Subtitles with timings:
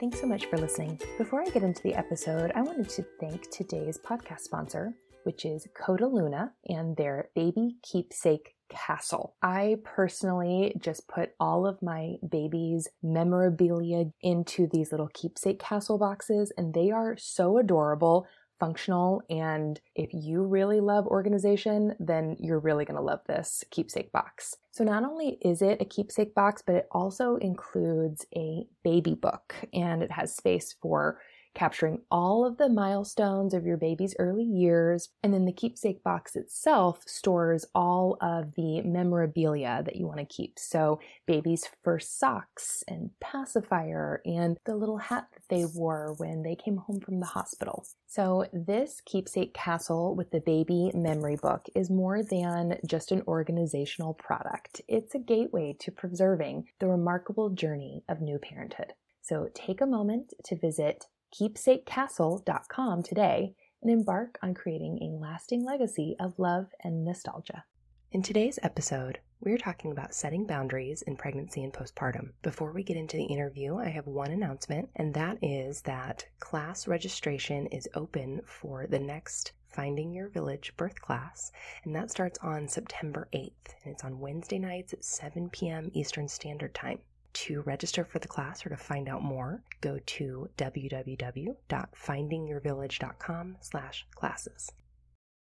[0.00, 0.98] Thanks so much for listening.
[1.18, 4.94] Before I get into the episode, I wanted to thank today's podcast sponsor,
[5.24, 9.34] which is Coda Luna and their baby keepsake castle.
[9.42, 16.50] I personally just put all of my baby's memorabilia into these little keepsake castle boxes,
[16.56, 18.26] and they are so adorable
[18.60, 19.22] functional.
[19.28, 24.56] And if you really love organization, then you're really going to love this keepsake box.
[24.70, 29.54] So not only is it a keepsake box, but it also includes a baby book
[29.72, 31.18] and it has space for
[31.54, 35.08] capturing all of the milestones of your baby's early years.
[35.22, 40.24] And then the keepsake box itself stores all of the memorabilia that you want to
[40.24, 40.58] keep.
[40.58, 46.54] So, baby's first socks and pacifier and the little hat that they wore when they
[46.54, 47.84] came home from the hospital.
[48.06, 54.14] So, this keepsake castle with the baby memory book is more than just an organizational
[54.14, 54.80] product.
[54.88, 58.94] It's a gateway to preserving the remarkable journey of new parenthood.
[59.22, 66.16] So take a moment to visit keepsakecastle.com today and embark on creating a lasting legacy
[66.20, 67.64] of love and nostalgia.
[68.12, 72.32] In today's episode, we're talking about setting boundaries in pregnancy and postpartum.
[72.42, 76.88] Before we get into the interview, I have one announcement, and that is that class
[76.88, 81.52] registration is open for the next Finding Your Village birth class,
[81.84, 85.90] and that starts on September 8th, and it's on Wednesday nights at 7 p.m.
[85.94, 86.98] Eastern Standard Time.
[87.32, 94.72] To register for the class or to find out more, go to www.findingyourvillage.com slash classes.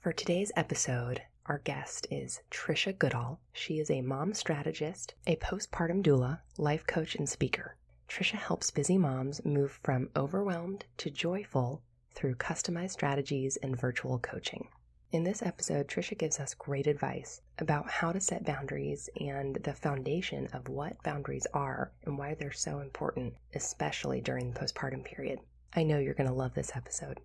[0.00, 3.41] For today's episode, our guest is Trisha Goodall.
[3.53, 7.77] She is a mom strategist, a postpartum doula, life coach, and speaker.
[8.09, 11.83] Trisha helps busy moms move from overwhelmed to joyful
[12.15, 14.69] through customized strategies and virtual coaching.
[15.12, 19.72] In this episode, Trisha gives us great advice about how to set boundaries and the
[19.72, 25.41] foundation of what boundaries are and why they're so important, especially during the postpartum period.
[25.75, 27.19] I know you're going to love this episode.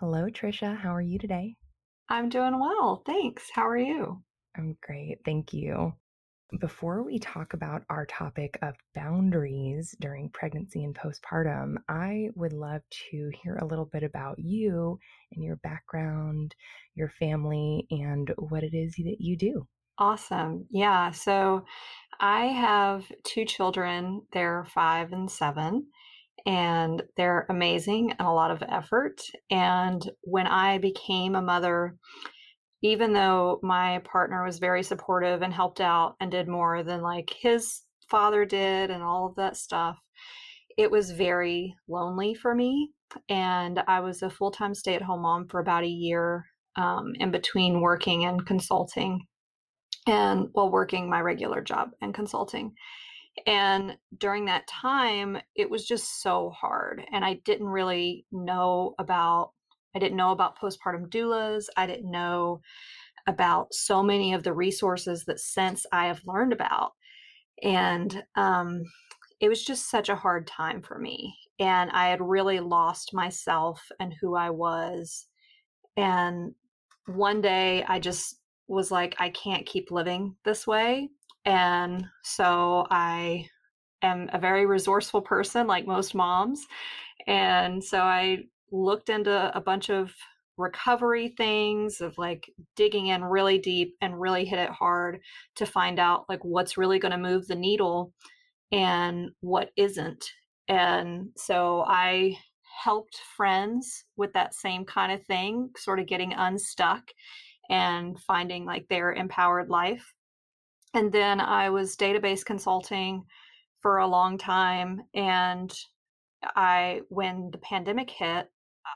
[0.00, 0.78] Hello, Trisha.
[0.78, 1.56] How are you today?
[2.08, 3.02] I'm doing well.
[3.04, 3.50] Thanks.
[3.52, 4.22] How are you?
[4.56, 5.18] I'm great.
[5.26, 5.92] Thank you.
[6.56, 12.80] Before we talk about our topic of boundaries during pregnancy and postpartum, I would love
[13.10, 14.98] to hear a little bit about you
[15.30, 16.54] and your background,
[16.94, 19.68] your family, and what it is that you do.
[19.98, 20.64] Awesome.
[20.70, 21.10] Yeah.
[21.10, 21.66] So
[22.18, 25.88] I have two children, they're five and seven,
[26.46, 29.20] and they're amazing and a lot of effort.
[29.50, 31.98] And when I became a mother,
[32.82, 37.34] even though my partner was very supportive and helped out and did more than like
[37.40, 39.98] his father did and all of that stuff,
[40.76, 42.90] it was very lonely for me.
[43.28, 46.44] And I was a full time stay at home mom for about a year
[46.76, 49.26] um, in between working and consulting,
[50.06, 52.72] and while well, working my regular job and consulting.
[53.46, 57.02] And during that time, it was just so hard.
[57.12, 59.52] And I didn't really know about
[59.94, 61.66] I didn't know about postpartum doulas.
[61.76, 62.60] I didn't know
[63.26, 66.92] about so many of the resources that since I have learned about.
[67.62, 68.82] And um,
[69.40, 71.34] it was just such a hard time for me.
[71.58, 75.26] And I had really lost myself and who I was.
[75.96, 76.54] And
[77.06, 78.36] one day I just
[78.68, 81.08] was like, I can't keep living this way.
[81.44, 83.48] And so I
[84.02, 86.66] am a very resourceful person, like most moms.
[87.26, 90.12] And so I looked into a bunch of
[90.58, 95.20] recovery things of like digging in really deep and really hit it hard
[95.54, 98.12] to find out like what's really going to move the needle
[98.72, 100.28] and what isn't.
[100.66, 102.36] And so i
[102.82, 107.02] helped friends with that same kind of thing sort of getting unstuck
[107.70, 110.12] and finding like their empowered life.
[110.94, 113.24] And then i was database consulting
[113.80, 115.72] for a long time and
[116.56, 118.48] i when the pandemic hit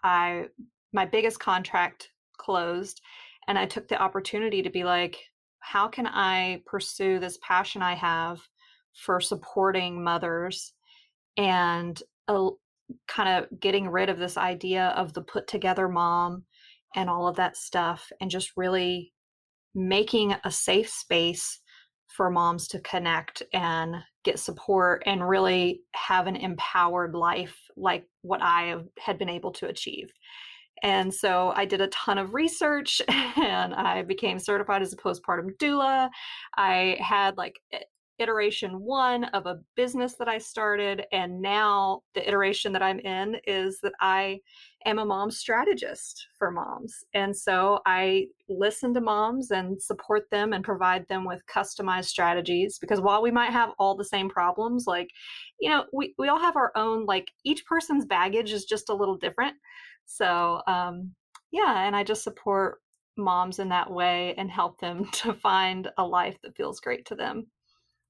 [0.05, 0.47] I
[0.93, 3.01] my biggest contract closed
[3.49, 5.19] and I took the opportunity to be like
[5.61, 8.41] how can I pursue this passion I have
[8.95, 10.75] for supporting mothers
[11.37, 12.51] and a,
[13.09, 16.45] kind of getting rid of this idea of the put together mom
[16.95, 19.13] and all of that stuff and just really
[19.75, 21.61] making a safe space
[22.09, 28.41] for moms to connect and get support and really have an empowered life like what
[28.43, 30.13] I had been able to achieve.
[30.83, 35.57] And so I did a ton of research and I became certified as a postpartum
[35.59, 36.11] doula.
[36.57, 37.61] I had like
[38.23, 41.05] iteration one of a business that I started.
[41.13, 44.41] And now the iteration that I'm in is that I
[44.87, 47.05] am a mom strategist for moms.
[47.15, 52.79] And so I listen to moms and support them and provide them with customized strategies
[52.79, 55.11] because while we might have all the same problems, like,
[55.61, 58.95] you know, we, we all have our own, like, each person's baggage is just a
[58.95, 59.55] little different.
[60.07, 61.13] So, um,
[61.51, 62.79] yeah, and I just support
[63.17, 67.15] moms in that way and help them to find a life that feels great to
[67.15, 67.47] them.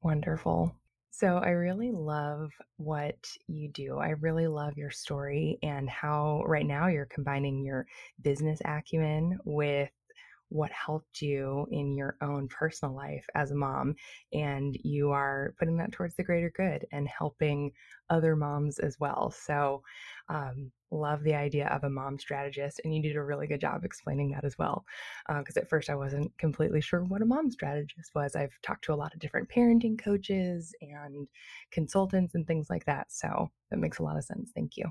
[0.02, 0.74] Wonderful.
[1.10, 3.98] So, I really love what you do.
[3.98, 7.86] I really love your story and how right now you're combining your
[8.22, 9.90] business acumen with
[10.48, 13.94] what helped you in your own personal life as a mom.
[14.32, 17.72] And you are putting that towards the greater good and helping
[18.10, 19.30] other moms as well.
[19.30, 19.82] So,
[20.28, 22.80] um, love the idea of a mom strategist.
[22.84, 24.84] And you did a really good job explaining that as well.
[25.28, 28.36] Because uh, at first I wasn't completely sure what a mom strategist was.
[28.36, 31.26] I've talked to a lot of different parenting coaches and
[31.70, 33.06] consultants and things like that.
[33.10, 34.52] So, that makes a lot of sense.
[34.54, 34.84] Thank you.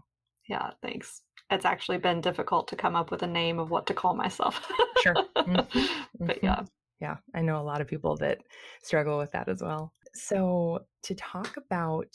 [0.49, 1.21] Yeah, thanks
[1.51, 4.65] it's actually been difficult to come up with a name of what to call myself.
[5.03, 5.15] sure.
[5.35, 5.85] Mm-hmm.
[6.19, 6.45] But mm-hmm.
[6.45, 6.61] yeah.
[6.99, 8.37] Yeah, I know a lot of people that
[8.83, 9.91] struggle with that as well.
[10.13, 12.13] So, to talk about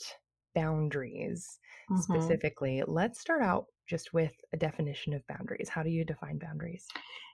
[0.55, 1.59] boundaries
[1.91, 2.01] mm-hmm.
[2.01, 5.69] specifically, let's start out just with a definition of boundaries.
[5.69, 6.85] How do you define boundaries?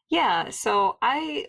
[0.09, 1.47] Yeah, so I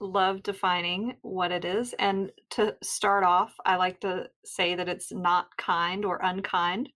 [0.00, 1.94] love defining what it is.
[1.98, 6.90] And to start off, I like to say that it's not kind or unkind.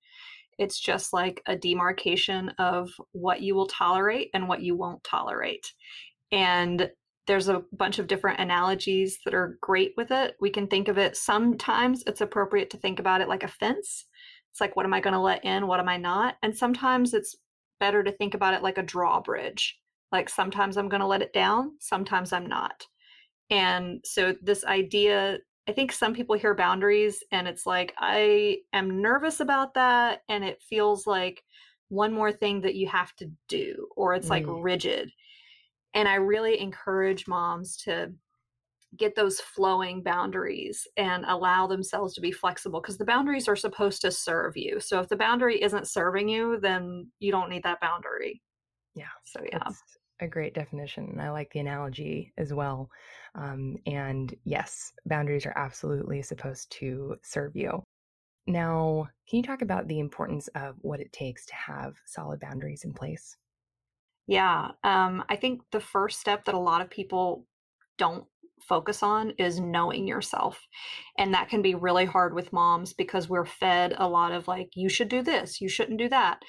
[0.58, 5.72] It's just like a demarcation of what you will tolerate and what you won't tolerate.
[6.32, 6.90] And
[7.26, 10.34] there's a bunch of different analogies that are great with it.
[10.40, 14.06] We can think of it sometimes it's appropriate to think about it like a fence.
[14.58, 15.68] It's like, what am I going to let in?
[15.68, 16.34] What am I not?
[16.42, 17.36] And sometimes it's
[17.78, 19.78] better to think about it like a drawbridge.
[20.10, 22.84] Like sometimes I'm going to let it down, sometimes I'm not.
[23.50, 25.38] And so, this idea
[25.68, 30.22] I think some people hear boundaries and it's like, I am nervous about that.
[30.28, 31.44] And it feels like
[31.88, 34.58] one more thing that you have to do, or it's like mm.
[34.60, 35.10] rigid.
[35.94, 38.12] And I really encourage moms to
[38.96, 44.00] get those flowing boundaries and allow themselves to be flexible because the boundaries are supposed
[44.02, 44.80] to serve you.
[44.80, 48.40] So if the boundary isn't serving you, then you don't need that boundary.
[48.94, 49.04] Yeah.
[49.24, 49.58] So, yeah.
[49.58, 49.82] That's
[50.20, 51.18] a great definition.
[51.20, 52.90] I like the analogy as well.
[53.34, 57.82] Um, and yes, boundaries are absolutely supposed to serve you.
[58.46, 62.84] Now, can you talk about the importance of what it takes to have solid boundaries
[62.84, 63.36] in place?
[64.26, 67.46] Yeah, um, I think the first step that a lot of people
[67.98, 68.24] don't
[68.62, 70.60] focus on is knowing yourself.
[71.18, 74.70] And that can be really hard with moms because we're fed a lot of like,
[74.74, 76.40] you should do this, you shouldn't do that.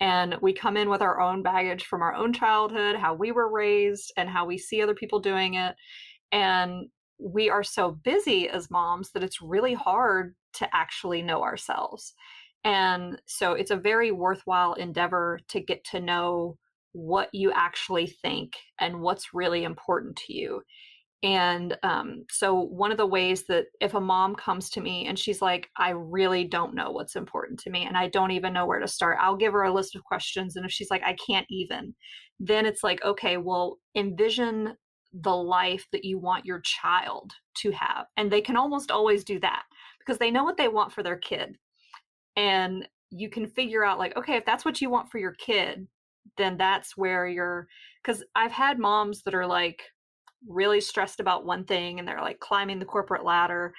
[0.00, 3.50] And we come in with our own baggage from our own childhood, how we were
[3.50, 5.74] raised, and how we see other people doing it.
[6.30, 6.88] And
[7.18, 12.14] we are so busy as moms that it's really hard to actually know ourselves.
[12.64, 16.58] And so it's a very worthwhile endeavor to get to know
[16.92, 20.62] what you actually think and what's really important to you.
[21.22, 25.18] And um, so, one of the ways that if a mom comes to me and
[25.18, 28.66] she's like, I really don't know what's important to me and I don't even know
[28.66, 30.54] where to start, I'll give her a list of questions.
[30.54, 31.94] And if she's like, I can't even,
[32.38, 34.76] then it's like, okay, well, envision
[35.12, 38.06] the life that you want your child to have.
[38.16, 39.62] And they can almost always do that
[39.98, 41.56] because they know what they want for their kid.
[42.36, 45.88] And you can figure out, like, okay, if that's what you want for your kid,
[46.36, 47.66] then that's where you're.
[48.04, 49.82] Because I've had moms that are like
[50.46, 53.74] really stressed about one thing and they're like climbing the corporate ladder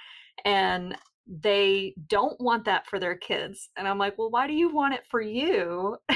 [0.46, 0.96] and
[1.28, 3.70] they don't want that for their kids.
[3.78, 5.98] And I'm like, well, why do you want it for you?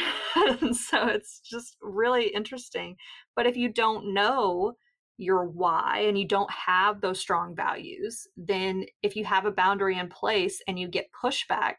[0.73, 2.95] so it's just really interesting.
[3.35, 4.73] But if you don't know
[5.17, 9.99] your why and you don't have those strong values, then if you have a boundary
[9.99, 11.75] in place and you get pushback,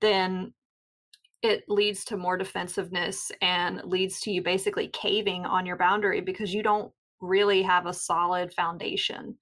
[0.00, 0.52] then
[1.42, 6.54] it leads to more defensiveness and leads to you basically caving on your boundary because
[6.54, 9.36] you don't really have a solid foundation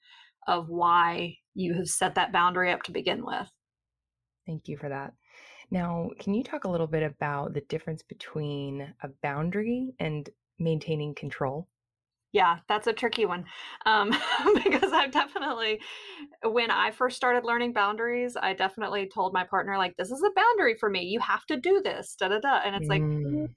[0.47, 3.49] of why you have set that boundary up to begin with.
[4.47, 5.12] Thank you for that.
[5.70, 11.14] Now, can you talk a little bit about the difference between a boundary and maintaining
[11.14, 11.68] control?
[12.32, 13.44] Yeah, that's a tricky one.
[13.87, 14.11] Um,
[14.64, 15.80] because I've definitely,
[16.42, 20.30] when I first started learning boundaries, I definitely told my partner, like, this is a
[20.35, 21.04] boundary for me.
[21.04, 22.61] You have to do this, da da da.
[22.64, 23.23] And it's like, mm.
[23.25, 23.49] well,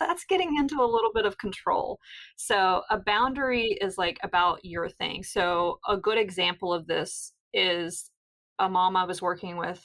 [0.00, 1.98] that's getting into a little bit of control.
[2.36, 5.22] So a boundary is like about your thing.
[5.22, 8.10] So a good example of this is
[8.58, 9.82] a mom I was working with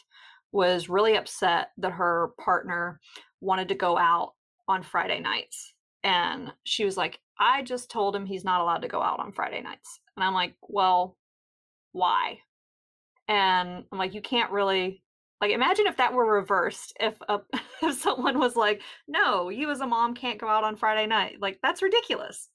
[0.51, 2.99] was really upset that her partner
[3.41, 4.33] wanted to go out
[4.67, 5.73] on Friday nights.
[6.03, 9.31] And she was like, I just told him he's not allowed to go out on
[9.31, 9.99] Friday nights.
[10.15, 11.17] And I'm like, well,
[11.91, 12.39] why?
[13.27, 15.03] And I'm like, you can't really
[15.41, 16.93] like imagine if that were reversed.
[17.00, 17.39] If a,
[17.81, 21.38] if someone was like, no, you as a mom can't go out on Friday night.
[21.39, 22.50] Like that's ridiculous.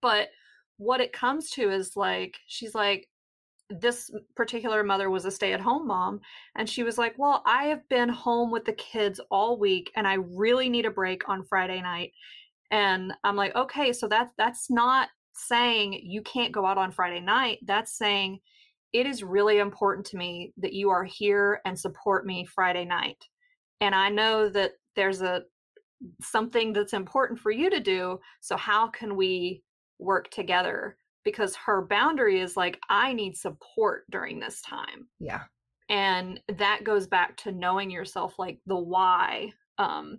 [0.00, 0.28] But
[0.80, 3.06] what it comes to is like she's like
[3.68, 6.20] this particular mother was a stay-at-home mom
[6.56, 10.08] and she was like well i have been home with the kids all week and
[10.08, 12.12] i really need a break on friday night
[12.70, 17.20] and i'm like okay so that that's not saying you can't go out on friday
[17.20, 18.40] night that's saying
[18.92, 23.24] it is really important to me that you are here and support me friday night.
[23.80, 25.42] And i know that there's a
[26.22, 29.62] something that's important for you to do so how can we
[29.98, 30.96] work together?
[31.24, 35.08] Because her boundary is like i need support during this time.
[35.18, 35.42] Yeah.
[35.88, 40.18] And that goes back to knowing yourself like the why um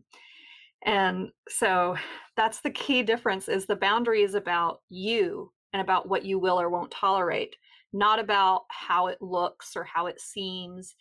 [0.84, 1.96] and so
[2.36, 6.60] that's the key difference is the boundary is about you and about what you will
[6.60, 7.56] or won't tolerate
[7.94, 10.96] not about how it looks or how it seems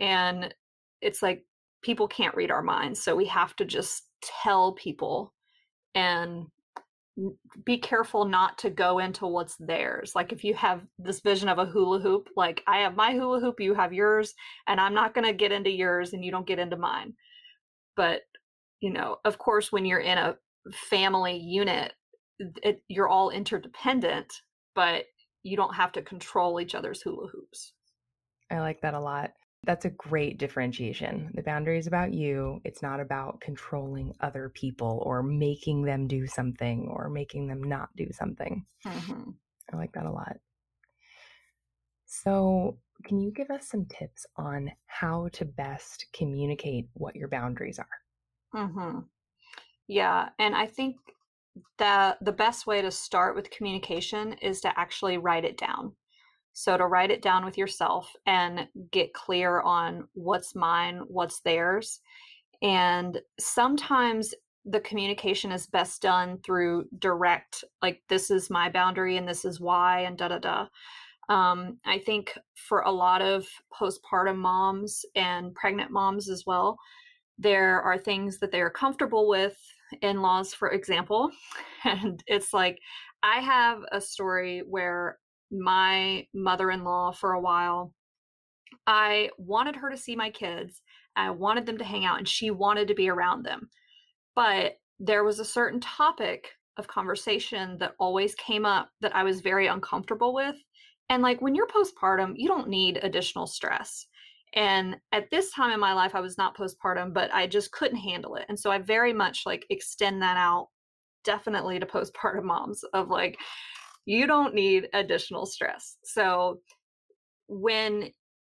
[0.00, 0.54] and
[1.00, 1.44] it's like
[1.82, 5.32] people can't read our minds so we have to just tell people
[5.94, 6.46] and
[7.64, 10.12] be careful not to go into what's theirs.
[10.14, 13.40] Like if you have this vision of a hula hoop, like I have my hula
[13.40, 14.34] hoop, you have yours,
[14.66, 17.14] and I'm not going to get into yours and you don't get into mine.
[17.96, 18.22] But,
[18.80, 20.36] you know, of course, when you're in a
[20.90, 21.94] family unit,
[22.62, 24.30] it, you're all interdependent,
[24.74, 25.04] but
[25.46, 27.72] you don't have to control each other's hula hoops.
[28.50, 29.32] I like that a lot.
[29.64, 31.30] That's a great differentiation.
[31.34, 32.60] The boundary is about you.
[32.64, 37.88] It's not about controlling other people or making them do something or making them not
[37.96, 38.64] do something.
[38.84, 39.30] Mm-hmm.
[39.72, 40.36] I like that a lot.
[42.06, 47.78] So, can you give us some tips on how to best communicate what your boundaries
[47.78, 48.62] are?
[48.62, 49.00] Mm-hmm.
[49.88, 50.28] Yeah.
[50.38, 50.96] And I think
[51.78, 55.92] that the best way to start with communication is to actually write it down.
[56.52, 62.00] So to write it down with yourself and get clear on what's mine, what's theirs.
[62.62, 64.34] And sometimes
[64.64, 69.60] the communication is best done through direct, like, this is my boundary and this is
[69.60, 70.66] why, and da da da.
[71.28, 73.46] Um, I think for a lot of
[73.78, 76.78] postpartum moms and pregnant moms as well,
[77.38, 79.56] there are things that they're comfortable with,
[80.02, 81.30] in laws, for example.
[81.84, 82.80] And it's like,
[83.22, 85.18] I have a story where
[85.52, 87.92] my mother in law for a while.
[88.88, 90.82] I wanted her to see my kids.
[91.14, 93.70] I wanted them to hang out, and she wanted to be around them.
[94.34, 99.40] But there was a certain topic of conversation that always came up that I was
[99.40, 100.56] very uncomfortable with.
[101.08, 104.06] And like when you're postpartum, you don't need additional stress.
[104.54, 107.98] And at this time in my life, I was not postpartum, but I just couldn't
[107.98, 108.46] handle it.
[108.48, 110.68] And so I very much like extend that out
[111.24, 113.38] definitely to postpartum moms of like,
[114.06, 115.96] you don't need additional stress.
[116.04, 116.60] So
[117.48, 118.10] when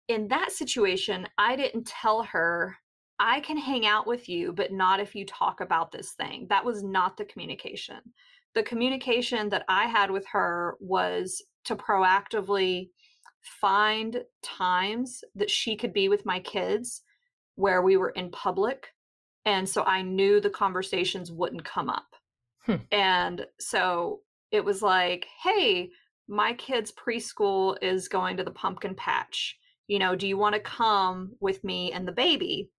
[0.09, 2.77] in that situation, I didn't tell her,
[3.19, 6.47] I can hang out with you, but not if you talk about this thing.
[6.49, 7.99] That was not the communication.
[8.55, 12.89] The communication that I had with her was to proactively
[13.43, 17.03] find times that she could be with my kids
[17.57, 18.89] where we were in public.
[19.45, 22.09] And so I knew the conversations wouldn't come up.
[22.67, 22.77] Hmm.
[22.93, 24.21] And so
[24.53, 25.91] it was like, hey,
[26.29, 29.57] my kid's preschool is going to the pumpkin patch.
[29.89, 32.71] You know, do you want to come with me and the baby?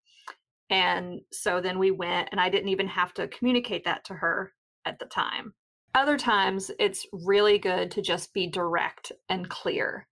[0.69, 4.53] And so then we went, and I didn't even have to communicate that to her
[4.85, 5.53] at the time.
[5.93, 10.07] Other times, it's really good to just be direct and clear.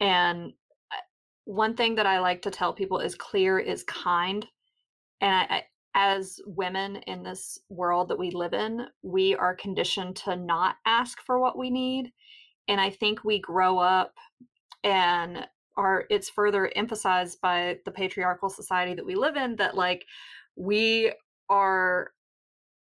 [0.00, 0.52] And
[0.92, 0.96] uh,
[1.44, 4.46] one thing that I like to tell people is clear is kind.
[5.20, 5.64] And I,
[5.94, 11.20] as women in this world that we live in, we are conditioned to not ask
[11.26, 12.12] for what we need.
[12.68, 14.14] And I think we grow up
[14.84, 20.04] and are it's further emphasized by the patriarchal society that we live in that like
[20.56, 21.12] we
[21.48, 22.10] are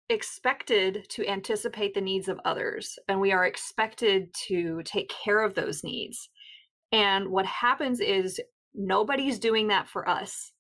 [0.10, 5.56] expected to anticipate the needs of others and we are expected to take care of
[5.56, 6.30] those needs.
[6.94, 8.40] And what happens is
[8.74, 10.54] nobody's doing that for us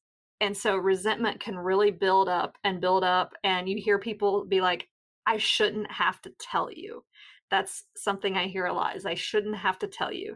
[0.43, 3.33] and so resentment can really build up and build up.
[3.45, 4.89] And you hear people be like,
[5.25, 7.05] I shouldn't have to tell you.
[7.49, 10.35] That's something I hear a lot is I shouldn't have to tell you.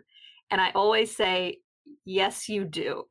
[0.49, 1.57] And I always say,
[2.05, 3.03] yes, you do.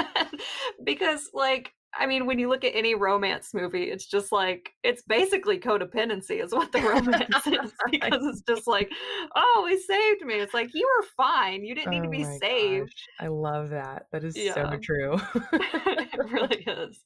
[0.84, 5.02] because like I mean, when you look at any romance movie, it's just like it's
[5.02, 8.90] basically codependency is what the romance is because it's just like,
[9.34, 10.34] oh, he saved me.
[10.34, 11.64] It's like you were fine.
[11.64, 12.90] You didn't need oh to be saved.
[12.90, 13.26] Gosh.
[13.26, 14.06] I love that.
[14.12, 14.54] That is yeah.
[14.54, 15.18] so true.
[15.52, 17.00] it really is.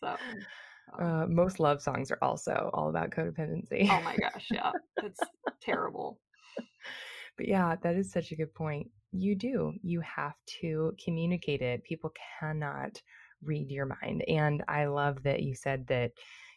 [0.00, 0.16] So
[0.98, 3.88] uh, most love songs are also all about codependency.
[3.90, 4.72] oh my gosh, yeah.
[5.02, 5.20] It's
[5.60, 6.18] terrible.
[7.36, 8.88] But yeah, that is such a good point.
[9.12, 9.72] you do.
[9.82, 11.84] You have to communicate it.
[11.84, 13.00] People cannot
[13.44, 14.24] read your mind.
[14.28, 16.12] And I love that you said that,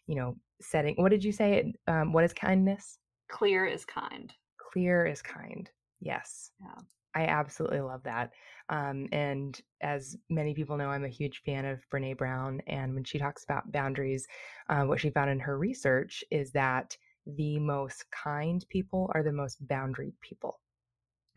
[0.08, 1.74] you know, setting, what did you say?
[1.88, 3.00] Um, what is kindness?
[3.30, 4.32] Clear is kind.
[4.72, 5.70] Clear is kind.
[6.00, 6.52] Yes.
[6.62, 6.82] Yeah.
[7.16, 8.32] I absolutely love that.
[8.70, 12.62] Um, and as many people know, I'm a huge fan of Brene Brown.
[12.68, 14.28] And when she talks about boundaries,
[14.70, 19.32] uh, what she found in her research is that the most kind people are the
[19.32, 20.60] most boundary people.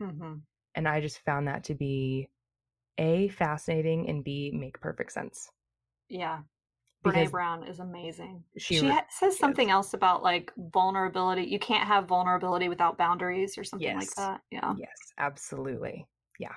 [0.01, 0.35] Mm-hmm.
[0.75, 2.29] And I just found that to be
[2.99, 5.49] A, fascinating, and B, make perfect sense.
[6.09, 6.41] Yeah.
[7.03, 8.43] Brene Brown is amazing.
[8.57, 11.43] She, she ha- says something else about like vulnerability.
[11.43, 13.95] You can't have vulnerability without boundaries or something Yes.
[13.95, 14.41] like that.
[14.51, 14.75] Yeah.
[14.77, 16.05] Yes, absolutely.
[16.39, 16.55] Yeah.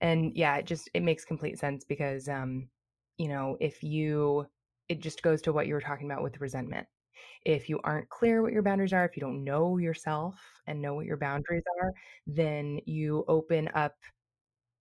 [0.00, 2.68] And yeah, it just it makes complete sense because um,
[3.18, 4.46] you know, if you
[4.88, 6.86] it just goes to what you were talking about with resentment.
[7.44, 10.94] If you aren't clear what your boundaries are, if you don't know yourself and know
[10.94, 11.92] what your boundaries are,
[12.26, 13.94] then you open up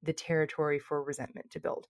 [0.08, 1.88] the territory for resentment to build.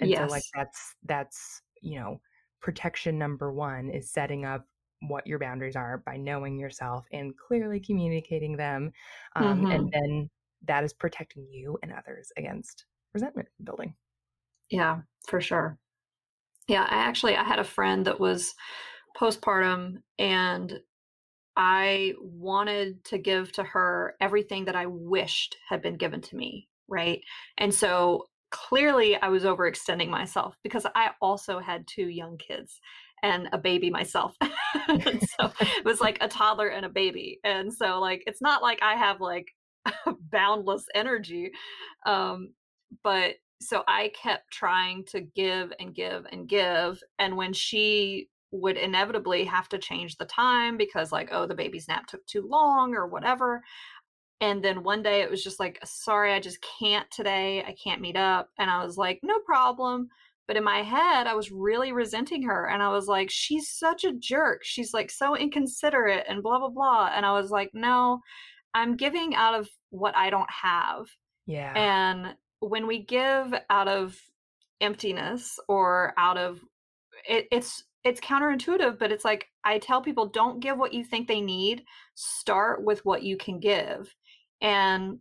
[0.00, 2.20] And so like that's that's, you know,
[2.60, 4.66] protection number 1 is setting up
[5.02, 8.92] what your boundaries are by knowing yourself and clearly communicating them.
[9.36, 9.68] Um, Mhm.
[9.70, 10.30] and then
[10.62, 13.96] that is protecting you and others against resentment building.
[14.70, 15.78] Yeah, for sure.
[16.68, 18.54] Yeah, I actually I had a friend that was
[19.16, 20.82] postpartum and
[21.56, 26.68] I wanted to give to her everything that I wished had been given to me,
[26.88, 27.22] right?
[27.58, 32.80] And so clearly I was overextending myself because I also had two young kids
[33.22, 34.36] and a baby myself.
[34.88, 37.40] So it was like a toddler and a baby.
[37.44, 39.48] And so like it's not like I have like
[40.30, 41.50] boundless energy.
[42.06, 42.52] Um
[43.02, 48.76] but so I kept trying to give and give and give and when she would
[48.78, 52.94] inevitably have to change the time because like oh the baby's nap took too long
[52.94, 53.62] or whatever
[54.40, 58.00] and then one day it was just like sorry i just can't today i can't
[58.00, 60.08] meet up and i was like no problem
[60.46, 64.04] but in my head i was really resenting her and i was like she's such
[64.04, 68.20] a jerk she's like so inconsiderate and blah blah blah and i was like no
[68.74, 71.06] i'm giving out of what i don't have
[71.46, 71.72] Yeah.
[71.76, 74.16] and when we give out of
[74.80, 76.60] emptiness or out of
[77.28, 81.26] it, it's it's counterintuitive, but it's like I tell people don't give what you think
[81.26, 81.84] they need.
[82.14, 84.14] Start with what you can give.
[84.60, 85.18] And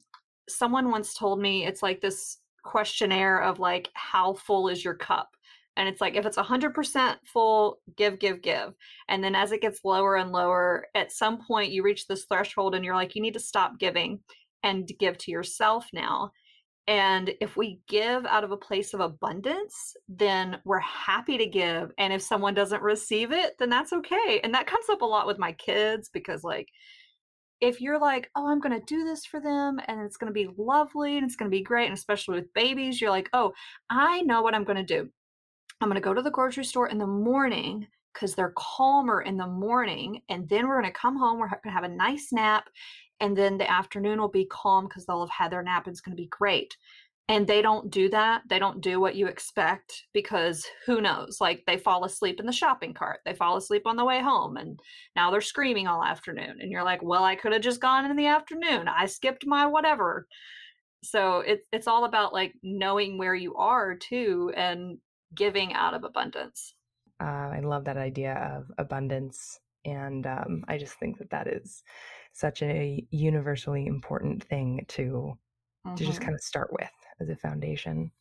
[0.49, 5.29] someone once told me it's like this questionnaire of like how full is your cup?
[5.77, 8.73] And it's like if it's 100% full, give, give, give.
[9.09, 12.73] And then as it gets lower and lower, at some point you reach this threshold
[12.73, 14.19] and you're like, you need to stop giving
[14.63, 16.31] and give to yourself now.
[16.87, 21.91] And if we give out of a place of abundance, then we're happy to give.
[21.97, 24.39] And if someone doesn't receive it, then that's okay.
[24.43, 26.69] And that comes up a lot with my kids because, like,
[27.61, 30.33] if you're like, oh, I'm going to do this for them and it's going to
[30.33, 33.53] be lovely and it's going to be great, and especially with babies, you're like, oh,
[33.89, 35.09] I know what I'm going to do.
[35.81, 39.37] I'm going to go to the grocery store in the morning because they're calmer in
[39.37, 40.21] the morning.
[40.29, 42.69] And then we're going to come home, we're going to have a nice nap.
[43.19, 46.01] And then the afternoon will be calm because they'll have had their nap and it's
[46.01, 46.75] going to be great.
[47.29, 48.43] And they don't do that.
[48.47, 51.41] They don't do what you expect because who knows?
[51.41, 54.55] Like they fall asleep in the shopping cart, they fall asleep on the way home,
[54.55, 54.79] and
[55.15, 56.61] now they're screaming all afternoon.
[56.61, 58.87] And you're like, well, I could have just gone in the afternoon.
[58.87, 60.25] I skipped my whatever.
[61.03, 64.99] So it's it's all about like knowing where you are too and
[65.35, 66.75] giving out of abundance.
[67.19, 69.59] Uh, I love that idea of abundance.
[69.85, 71.83] And um, I just think that that is
[72.33, 75.37] such a universally important thing to
[75.97, 76.21] to just Mhm.
[76.21, 78.11] kind of start with as a foundation.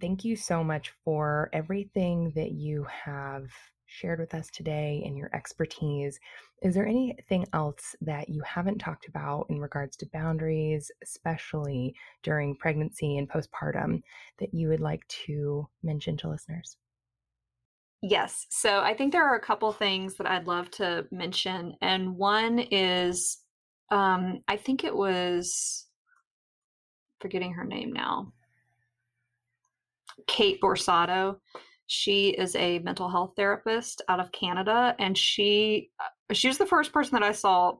[0.00, 3.50] Thank you so much for everything that you have
[3.92, 6.18] shared with us today and your expertise.
[6.62, 12.56] Is there anything else that you haven't talked about in regards to boundaries, especially during
[12.56, 14.02] pregnancy and postpartum,
[14.38, 16.76] that you would like to mention to listeners?
[18.00, 18.46] Yes.
[18.50, 21.76] So I think there are a couple things that I'd love to mention.
[21.80, 23.38] And one is
[23.90, 25.86] um I think it was
[27.22, 28.32] forgetting her name now.
[30.26, 31.36] Kate Borsato.
[31.86, 36.66] She is a mental health therapist out of Canada and she uh, she was the
[36.66, 37.76] first person that I saw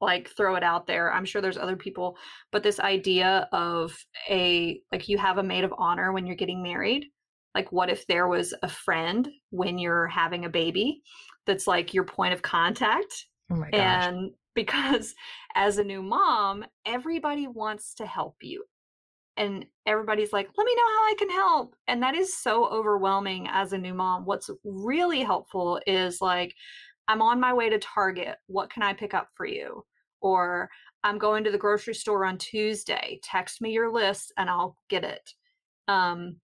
[0.00, 1.12] like throw it out there.
[1.12, 2.16] I'm sure there's other people,
[2.50, 3.96] but this idea of
[4.28, 7.06] a like you have a maid of honor when you're getting married.
[7.54, 11.02] Like what if there was a friend when you're having a baby
[11.46, 14.06] that's like your point of contact Oh my gosh.
[14.06, 15.14] and because
[15.54, 18.64] as a new mom, everybody wants to help you.
[19.36, 21.74] And everybody's like, let me know how I can help.
[21.88, 24.26] And that is so overwhelming as a new mom.
[24.26, 26.54] What's really helpful is like,
[27.08, 28.36] I'm on my way to Target.
[28.46, 29.84] What can I pick up for you?
[30.22, 30.70] or
[31.04, 33.20] I'm going to the grocery store on Tuesday.
[33.22, 35.30] Text me your list and I'll get it.
[35.88, 36.36] Um,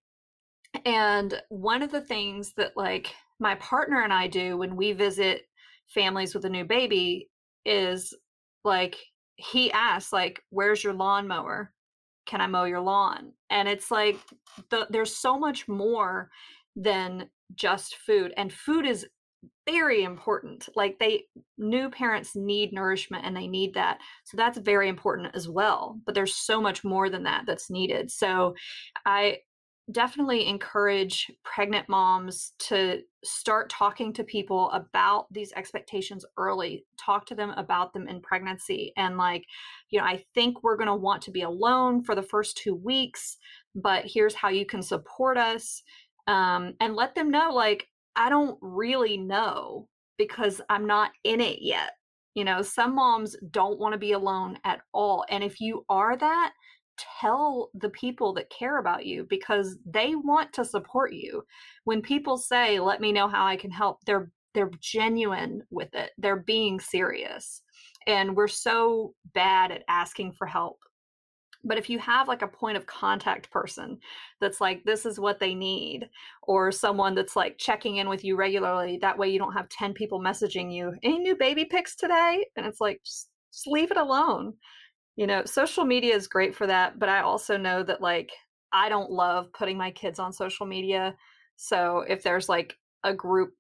[0.84, 5.42] and one of the things that like my partner and I do when we visit
[5.86, 7.30] families with a new baby
[7.68, 8.14] is
[8.64, 8.96] like
[9.36, 11.72] he asks like where's your lawnmower?
[12.26, 13.32] Can i mow your lawn?
[13.50, 14.18] And it's like
[14.70, 16.30] the, there's so much more
[16.76, 19.06] than just food and food is
[19.66, 21.24] very important like they
[21.58, 26.14] new parents need nourishment and they need that so that's very important as well but
[26.14, 28.54] there's so much more than that that's needed so
[29.06, 29.36] i
[29.90, 37.34] definitely encourage pregnant moms to start talking to people about these expectations early talk to
[37.34, 39.44] them about them in pregnancy and like
[39.90, 42.74] you know i think we're going to want to be alone for the first two
[42.74, 43.38] weeks
[43.74, 45.82] but here's how you can support us
[46.26, 51.62] um, and let them know like i don't really know because i'm not in it
[51.62, 51.92] yet.
[52.34, 56.16] You know some moms don't want to be alone at all and if you are
[56.16, 56.52] that
[57.20, 61.44] tell the people that care about you because they want to support you.
[61.84, 66.10] When people say, "Let me know how I can help," they're they're genuine with it.
[66.18, 67.62] They're being serious.
[68.06, 70.78] And we're so bad at asking for help.
[71.64, 73.98] But if you have like a point of contact person
[74.40, 76.08] that's like, this is what they need,
[76.42, 79.92] or someone that's like checking in with you regularly, that way you don't have 10
[79.92, 82.46] people messaging you, any new baby pics today?
[82.56, 84.54] And it's like, just, just leave it alone
[85.18, 88.30] you know social media is great for that but i also know that like
[88.72, 91.14] i don't love putting my kids on social media.
[91.56, 93.52] So if there's like a group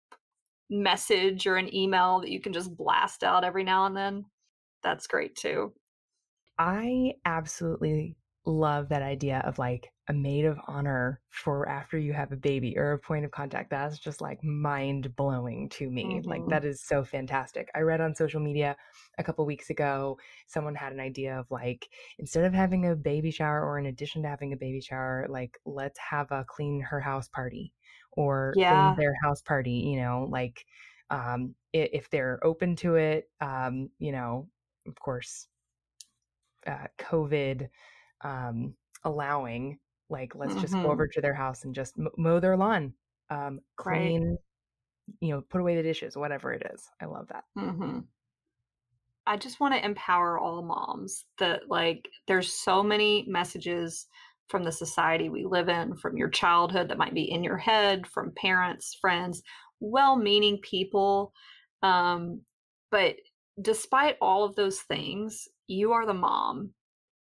[0.70, 4.24] message or an email that you can just blast out every now and then
[4.82, 5.72] that's great too.
[6.58, 8.16] I absolutely
[8.46, 12.76] love that idea of like a maid of honor for after you have a baby
[12.78, 13.70] or a point of contact.
[13.70, 16.04] That's just like mind blowing to me.
[16.04, 16.28] Mm-hmm.
[16.28, 17.70] Like that is so fantastic.
[17.74, 18.76] I read on social media
[19.18, 23.30] a couple weeks ago, someone had an idea of like instead of having a baby
[23.30, 27.00] shower or in addition to having a baby shower, like let's have a clean her
[27.00, 27.72] house party
[28.12, 28.94] or yeah.
[28.94, 30.64] clean their house party, you know, like
[31.10, 34.48] um if they're open to it, um, you know,
[34.86, 35.48] of course,
[36.66, 37.68] uh, COVID
[38.22, 39.78] um, allowing
[40.10, 40.62] like let's mm-hmm.
[40.62, 41.12] just go over mm-hmm.
[41.14, 42.92] to their house and just mow their lawn
[43.30, 44.38] um, clean right.
[45.20, 48.00] you know put away the dishes whatever it is i love that mm-hmm.
[49.26, 54.06] i just want to empower all moms that like there's so many messages
[54.48, 58.06] from the society we live in from your childhood that might be in your head
[58.06, 59.42] from parents friends
[59.80, 61.32] well-meaning people
[61.82, 62.40] um,
[62.90, 63.16] but
[63.60, 66.70] despite all of those things you are the mom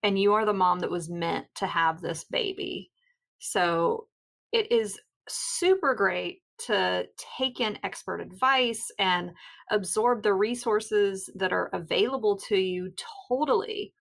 [0.05, 2.91] and you are the mom that was meant to have this baby.
[3.39, 4.07] So
[4.53, 7.07] it is super great to
[7.39, 9.33] take in expert advice and
[9.73, 12.93] absorb the resources that are available to you
[13.29, 13.93] totally.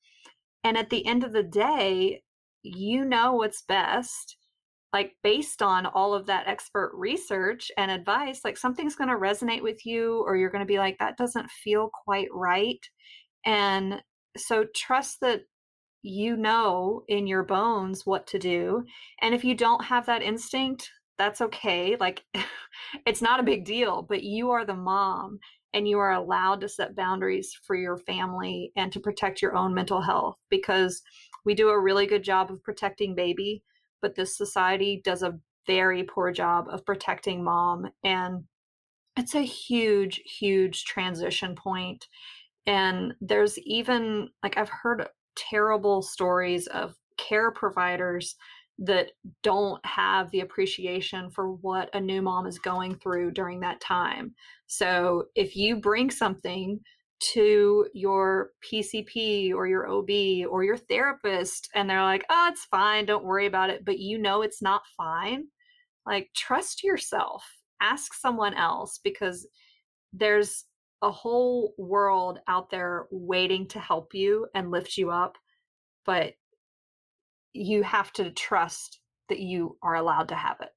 [0.64, 2.22] And at the end of the day,
[2.62, 4.38] you know what's best.
[4.92, 9.64] Like, based on all of that expert research and advice, like something's going to resonate
[9.64, 12.80] with you, or you're going to be like, that doesn't feel quite right.
[13.44, 14.04] And
[14.38, 15.42] so, trust that
[16.04, 18.84] you know in your bones what to do.
[19.22, 21.96] And if you don't have that instinct, that's okay.
[22.00, 22.24] Like,
[23.06, 23.48] it's not a mm.
[23.48, 25.40] big deal, but you are the mom
[25.74, 29.74] and you are allowed to set boundaries for your family and to protect your own
[29.74, 31.02] mental health because
[31.46, 33.64] we do a really good job of protecting baby,
[34.02, 37.90] but this society does a very poor job of protecting mom.
[38.04, 38.44] And
[39.18, 42.08] it's a huge, huge transition point.
[42.66, 48.36] And there's even, like, I've heard terrible stories of care providers
[48.80, 49.12] that
[49.44, 54.34] don't have the appreciation for what a new mom is going through during that time.
[54.68, 56.80] So if you bring something
[57.34, 63.06] to your PCP or your OB or your therapist and they're like, oh, it's fine,
[63.06, 65.46] don't worry about it, but you know it's not fine,
[66.06, 67.46] like trust yourself,
[67.82, 69.48] ask someone else because
[70.12, 70.66] there's
[71.04, 75.38] a whole world out there waiting to help you and lift you up,
[76.06, 76.34] but
[77.52, 80.70] you have to trust that you are allowed to have it.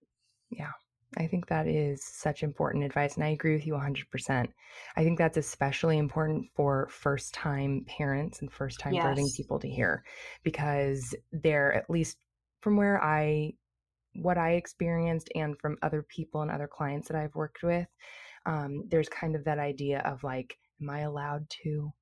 [0.51, 0.73] Yeah.
[1.17, 4.49] I think that is such important advice, and I agree with you 100%.
[4.97, 9.07] I think that's especially important for first time parents and first time yes.
[9.07, 10.05] birthing people to hear
[10.43, 12.19] because they're, at least
[12.61, 13.53] from where I,
[14.17, 17.87] what I experienced, and from other people and other clients that I've worked with,
[18.47, 21.93] um, there's kind of that idea of like, am I allowed to?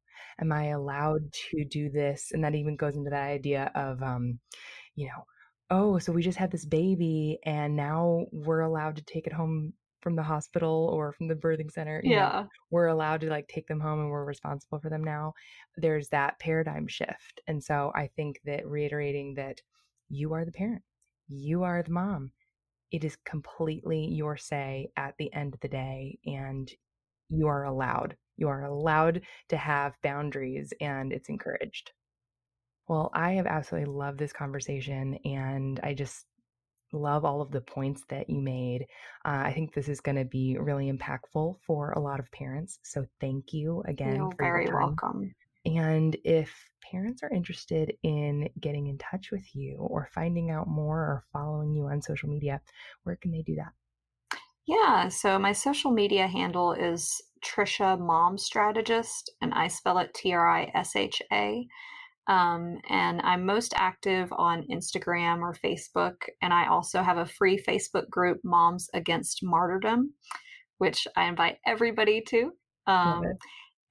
[0.40, 2.30] Am I allowed to do this?
[2.32, 4.38] And that even goes into that idea of, um,
[4.94, 5.24] you know,
[5.70, 9.72] oh, so we just had this baby and now we're allowed to take it home
[10.02, 12.00] from the hospital or from the birthing center.
[12.04, 12.46] you know, Yeah.
[12.70, 15.32] we're allowed to like take them home and we're responsible for them now.
[15.76, 17.40] There's that paradigm shift.
[17.46, 19.62] And so I think that reiterating that
[20.10, 20.82] you are the parent,
[21.28, 22.32] you are the mom,
[22.90, 26.18] it is completely your say at the end of the day.
[26.26, 26.70] And
[27.28, 28.16] you are allowed.
[28.36, 31.92] You are allowed to have boundaries and it's encouraged.
[32.88, 36.26] Well, I have absolutely loved this conversation and I just
[36.92, 38.82] love all of the points that you made.
[39.24, 42.78] Uh, I think this is going to be really impactful for a lot of parents.
[42.82, 44.80] So thank you again You're for very your time.
[44.82, 45.34] welcome.
[45.78, 46.52] And if
[46.90, 51.74] parents are interested in getting in touch with you or finding out more or following
[51.74, 52.60] you on social media,
[53.04, 53.72] where can they do that?
[54.66, 60.32] Yeah, so my social media handle is Trisha Mom Strategist, and I spell it T
[60.32, 61.66] R I S H A.
[62.26, 66.14] Um, and I'm most active on Instagram or Facebook.
[66.40, 70.14] And I also have a free Facebook group, Moms Against Martyrdom,
[70.78, 72.52] which I invite everybody to.
[72.86, 73.24] Um.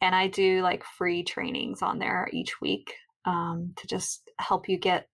[0.03, 4.77] And I do like free trainings on there each week um, to just help you
[4.77, 5.07] get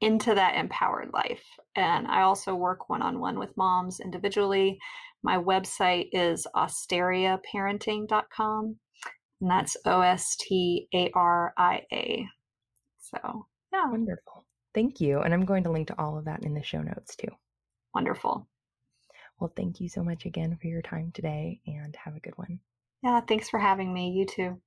[0.00, 1.44] into that empowered life.
[1.76, 4.80] And I also work one on one with moms individually.
[5.22, 8.76] My website is ostariaparenting.com,
[9.40, 12.26] and that's O S T A R I A.
[12.98, 14.46] So, yeah, Wonderful.
[14.74, 15.20] Thank you.
[15.20, 17.30] And I'm going to link to all of that in the show notes too.
[17.94, 18.48] wonderful.
[19.38, 22.58] Well, thank you so much again for your time today and have a good one.
[23.02, 24.10] Yeah, thanks for having me.
[24.10, 24.60] You too.